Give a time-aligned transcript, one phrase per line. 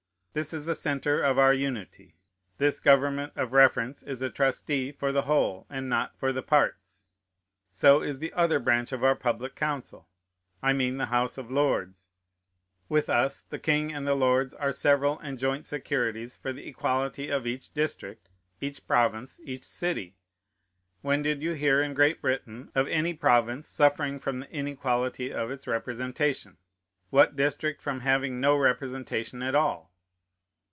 [0.33, 2.15] This is the centre of our unity.
[2.57, 7.05] This government of reference is a trustee for the whole, and not for the parts.
[7.69, 10.07] So is the other branch of our public council:
[10.63, 12.07] I mean the House of Lords.
[12.87, 17.27] With us the King and the Lords are several and joint securities for the equality
[17.29, 18.29] of each district,
[18.61, 20.15] each province, each city.
[21.01, 25.51] When did you hear in Great Britain of any province suffering from the inequality of
[25.51, 26.55] its representation?
[27.09, 29.91] what district from having no representation at all?